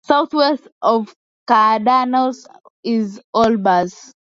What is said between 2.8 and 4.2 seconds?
is Olbers.